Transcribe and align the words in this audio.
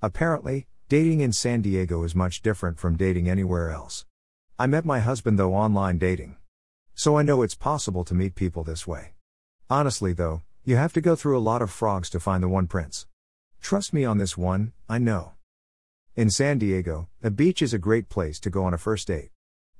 Apparently, 0.00 0.68
dating 0.88 1.20
in 1.20 1.32
San 1.32 1.60
Diego 1.60 2.04
is 2.04 2.14
much 2.14 2.40
different 2.40 2.78
from 2.78 2.96
dating 2.96 3.28
anywhere 3.28 3.70
else. 3.70 4.06
I 4.56 4.68
met 4.68 4.84
my 4.84 5.00
husband 5.00 5.40
though 5.40 5.54
online 5.54 5.98
dating. 5.98 6.36
So 6.94 7.18
I 7.18 7.22
know 7.22 7.42
it's 7.42 7.56
possible 7.56 8.04
to 8.04 8.14
meet 8.14 8.36
people 8.36 8.62
this 8.62 8.86
way. 8.86 9.14
Honestly 9.68 10.12
though, 10.12 10.42
you 10.64 10.76
have 10.76 10.92
to 10.92 11.00
go 11.00 11.16
through 11.16 11.36
a 11.36 11.40
lot 11.42 11.62
of 11.62 11.72
frogs 11.72 12.08
to 12.10 12.20
find 12.20 12.44
the 12.44 12.48
one 12.48 12.68
prince. 12.68 13.08
Trust 13.60 13.92
me 13.92 14.04
on 14.04 14.18
this 14.18 14.38
one, 14.38 14.72
I 14.88 14.98
know. 14.98 15.32
In 16.14 16.30
San 16.30 16.58
Diego, 16.58 17.08
a 17.20 17.30
beach 17.30 17.60
is 17.60 17.74
a 17.74 17.78
great 17.78 18.08
place 18.08 18.38
to 18.40 18.50
go 18.50 18.62
on 18.62 18.74
a 18.74 18.78
first 18.78 19.08
date. 19.08 19.30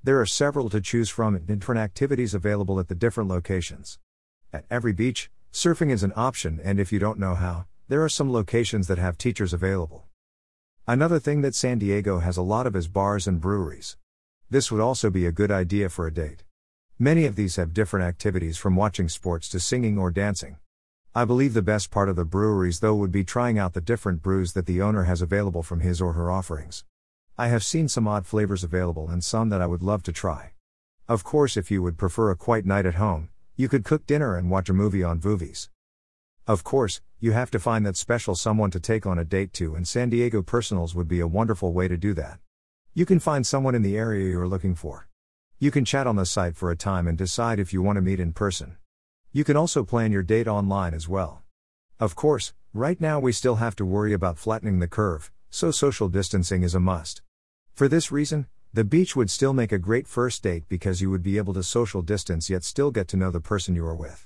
There 0.03 0.21
are 0.21 0.27
several 0.27 0.69
to 0.71 0.81
choose 0.81 1.11
from 1.11 1.37
and 1.37 1.47
different 1.47 1.81
activities 1.81 2.35
available 2.35 2.81
at 2.81 2.89
the 2.89 2.97
different 2.97 3.31
locations. 3.31 4.01
At 4.53 4.65
every 4.69 4.93
beach, 4.93 5.31
surfing 5.53 5.93
is 5.93 6.03
an 6.03 6.13
option, 6.17 6.59
and 6.65 6.81
if 6.81 6.93
you 6.93 6.99
don't 6.99 7.21
know 7.21 7.37
how, 7.37 7.67
there 7.87 8.03
are 8.03 8.09
some 8.09 8.33
locations 8.33 8.89
that 8.89 8.99
have 8.99 9.17
teachers 9.17 9.53
available. 9.53 10.08
Another 10.91 11.19
thing 11.19 11.43
that 11.43 11.55
San 11.55 11.79
Diego 11.79 12.21
has 12.21 12.39
a 12.39 12.43
lot 12.43 12.67
of 12.67 12.75
is 12.75 12.89
bars 12.89 13.27
and 13.27 13.43
breweries. 13.43 13.99
This 14.49 14.73
would 14.73 14.81
also 14.81 15.11
be 15.11 15.27
a 15.27 15.31
good 15.31 15.51
idea 15.51 15.91
for 15.91 16.07
a 16.07 16.11
date. 16.11 16.45
Many 16.99 17.27
of 17.27 17.37
these 17.37 17.57
have 17.57 17.75
different 17.75 18.07
activities 18.07 18.57
from 18.57 18.75
watching 18.75 19.07
sports 19.07 19.51
to 19.51 19.61
singing 19.61 19.99
or 19.99 20.11
dancing. 20.11 20.57
I 21.15 21.27
believe 21.27 21.53
the 21.53 21.61
best 21.61 21.91
part 21.91 22.09
of 22.09 22.17
the 22.17 22.25
breweries 22.25 22.81
though 22.81 22.95
would 22.95 23.13
be 23.13 23.23
trying 23.23 23.59
out 23.59 23.75
the 23.75 23.83
different 23.83 24.23
brews 24.23 24.55
that 24.55 24.65
the 24.65 24.81
owner 24.81 25.05
has 25.05 25.21
available 25.21 25.63
from 25.63 25.81
his 25.81 26.01
or 26.01 26.15
her 26.15 26.31
offerings. 26.31 26.85
I 27.37 27.49
have 27.49 27.63
seen 27.63 27.89
some 27.89 28.09
odd 28.09 28.25
flavors 28.25 28.65
available 28.65 29.11
and 29.11 29.23
some 29.23 29.51
that 29.51 29.61
I 29.61 29.67
would 29.67 29.83
love 29.83 30.03
to 30.05 30.13
try. 30.13 30.53
Of 31.07 31.23
course, 31.23 31.59
if 31.59 31.71
you 31.71 31.83
would 31.83 31.99
prefer 31.99 32.31
a 32.31 32.35
quiet 32.35 32.65
night 32.65 32.87
at 32.87 32.95
home, 32.95 33.29
you 33.57 33.69
could 33.69 33.85
cook 33.85 34.07
dinner 34.07 34.39
and 34.39 34.51
watch 34.51 34.71
a 34.71 34.73
movie 34.73 35.05
on 35.05 35.21
Vuvis. 35.21 35.69
Of 36.49 36.65
course, 36.65 37.03
you 37.21 37.33
have 37.33 37.51
to 37.51 37.59
find 37.59 37.85
that 37.85 37.99
special 37.99 38.35
someone 38.35 38.71
to 38.71 38.81
take 38.81 39.05
on 39.05 39.19
a 39.19 39.25
date 39.25 39.53
to, 39.53 39.75
and 39.75 39.87
San 39.87 40.09
Diego 40.09 40.41
Personals 40.41 40.95
would 40.95 41.07
be 41.07 41.21
a 41.21 41.27
wonderful 41.27 41.75
way 41.75 41.89
to 41.89 41.99
do 41.99 42.15
that. 42.15 42.39
You 42.95 43.05
can 43.05 43.21
find 43.21 43.47
someone 43.47 43.75
in 43.75 43.83
the 43.83 43.99
area 43.99 44.31
you're 44.31 44.49
looking 44.49 44.75
for. 44.75 45.09
You 45.59 45.71
can 45.71 45.85
chat 45.85 46.07
on 46.07 46.17
the 46.17 46.25
site 46.25 46.57
for 46.57 46.71
a 46.71 46.77
time 46.77 47.07
and 47.07 47.19
decide 47.19 47.61
if 47.61 47.75
you 47.75 47.83
want 47.83 47.97
to 47.97 48.01
meet 48.01 48.19
in 48.19 48.33
person. 48.33 48.79
You 49.31 49.45
can 49.45 49.59
also 49.59 49.85
plan 49.85 50.11
your 50.11 50.23
date 50.23 50.49
online 50.49 50.95
as 50.95 51.07
well. 51.07 51.43
Of 52.01 52.17
course, 52.17 52.55
right 52.73 52.99
now 52.99 53.21
we 53.21 53.31
still 53.33 53.57
have 53.57 53.77
to 53.77 53.85
worry 53.85 54.15
about 54.15 54.39
flattening 54.39 54.79
the 54.79 54.89
curve, 54.89 55.31
so 55.51 55.71
social 55.71 56.09
distancing 56.09 56.63
is 56.63 56.75
a 56.75 56.81
must. 56.81 57.21
For 57.75 57.89
this 57.89 58.11
reason, 58.11 58.47
the 58.73 58.85
beach 58.85 59.15
would 59.15 59.29
still 59.29 59.53
make 59.53 59.71
a 59.71 59.79
great 59.79 60.09
first 60.09 60.43
date 60.43 60.65
because 60.67 61.03
you 61.03 61.11
would 61.11 61.23
be 61.23 61.37
able 61.37 61.53
to 61.53 61.63
social 61.63 62.01
distance 62.01 62.49
yet 62.49 62.65
still 62.65 62.91
get 62.91 63.07
to 63.09 63.19
know 63.19 63.31
the 63.31 63.39
person 63.39 63.75
you 63.75 63.85
are 63.85 63.95
with. 63.95 64.25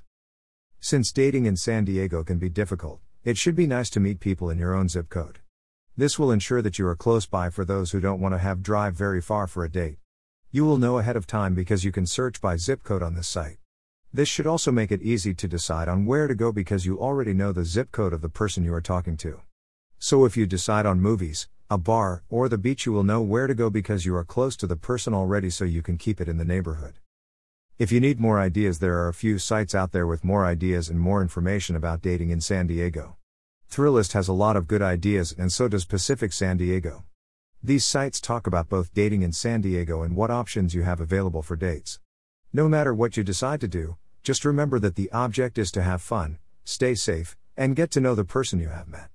Since 0.84 1.12
dating 1.12 1.46
in 1.46 1.54
San 1.54 1.84
Diego 1.84 2.24
can 2.24 2.38
be 2.38 2.48
difficult, 2.48 2.98
it 3.22 3.38
should 3.38 3.54
be 3.54 3.68
nice 3.68 3.88
to 3.90 4.00
meet 4.00 4.18
people 4.18 4.50
in 4.50 4.58
your 4.58 4.74
own 4.74 4.88
zip 4.88 5.08
code. 5.08 5.38
This 5.96 6.18
will 6.18 6.32
ensure 6.32 6.60
that 6.60 6.76
you 6.76 6.88
are 6.88 6.96
close 6.96 7.24
by 7.24 7.50
for 7.50 7.64
those 7.64 7.92
who 7.92 8.00
don't 8.00 8.20
want 8.20 8.34
to 8.34 8.40
have 8.40 8.64
drive 8.64 8.96
very 8.96 9.20
far 9.20 9.46
for 9.46 9.64
a 9.64 9.70
date. 9.70 9.98
You 10.50 10.64
will 10.64 10.78
know 10.78 10.98
ahead 10.98 11.14
of 11.14 11.24
time 11.24 11.54
because 11.54 11.84
you 11.84 11.92
can 11.92 12.04
search 12.04 12.40
by 12.40 12.56
zip 12.56 12.82
code 12.82 13.00
on 13.00 13.14
this 13.14 13.28
site. 13.28 13.58
This 14.12 14.28
should 14.28 14.48
also 14.48 14.72
make 14.72 14.90
it 14.90 15.02
easy 15.02 15.34
to 15.34 15.46
decide 15.46 15.86
on 15.86 16.04
where 16.04 16.26
to 16.26 16.34
go 16.34 16.50
because 16.50 16.84
you 16.84 16.98
already 16.98 17.32
know 17.32 17.52
the 17.52 17.64
zip 17.64 17.92
code 17.92 18.12
of 18.12 18.20
the 18.20 18.28
person 18.28 18.64
you 18.64 18.74
are 18.74 18.80
talking 18.80 19.16
to. 19.18 19.40
So 20.00 20.24
if 20.24 20.36
you 20.36 20.46
decide 20.46 20.84
on 20.84 21.00
movies, 21.00 21.46
a 21.70 21.78
bar, 21.78 22.24
or 22.28 22.48
the 22.48 22.58
beach, 22.58 22.86
you 22.86 22.92
will 22.92 23.04
know 23.04 23.22
where 23.22 23.46
to 23.46 23.54
go 23.54 23.70
because 23.70 24.04
you 24.04 24.16
are 24.16 24.24
close 24.24 24.56
to 24.56 24.66
the 24.66 24.74
person 24.74 25.14
already 25.14 25.48
so 25.48 25.64
you 25.64 25.80
can 25.80 25.96
keep 25.96 26.20
it 26.20 26.28
in 26.28 26.38
the 26.38 26.44
neighborhood. 26.44 26.94
If 27.78 27.90
you 27.90 28.00
need 28.00 28.20
more 28.20 28.38
ideas, 28.38 28.78
there 28.78 28.98
are 28.98 29.08
a 29.08 29.14
few 29.14 29.38
sites 29.38 29.74
out 29.74 29.92
there 29.92 30.06
with 30.06 30.24
more 30.24 30.44
ideas 30.44 30.90
and 30.90 31.00
more 31.00 31.22
information 31.22 31.74
about 31.74 32.02
dating 32.02 32.28
in 32.28 32.40
San 32.40 32.66
Diego. 32.66 33.16
Thrillist 33.70 34.12
has 34.12 34.28
a 34.28 34.34
lot 34.34 34.56
of 34.56 34.66
good 34.66 34.82
ideas, 34.82 35.34
and 35.36 35.50
so 35.50 35.68
does 35.68 35.86
Pacific 35.86 36.34
San 36.34 36.58
Diego. 36.58 37.04
These 37.62 37.86
sites 37.86 38.20
talk 38.20 38.46
about 38.46 38.68
both 38.68 38.92
dating 38.92 39.22
in 39.22 39.32
San 39.32 39.62
Diego 39.62 40.02
and 40.02 40.14
what 40.14 40.30
options 40.30 40.74
you 40.74 40.82
have 40.82 41.00
available 41.00 41.40
for 41.42 41.56
dates. 41.56 41.98
No 42.52 42.68
matter 42.68 42.92
what 42.92 43.16
you 43.16 43.24
decide 43.24 43.60
to 43.62 43.68
do, 43.68 43.96
just 44.22 44.44
remember 44.44 44.78
that 44.78 44.96
the 44.96 45.10
object 45.10 45.56
is 45.56 45.72
to 45.72 45.82
have 45.82 46.02
fun, 46.02 46.38
stay 46.64 46.94
safe, 46.94 47.36
and 47.56 47.74
get 47.74 47.90
to 47.92 48.00
know 48.00 48.14
the 48.14 48.24
person 48.24 48.60
you 48.60 48.68
have 48.68 48.88
met. 48.88 49.11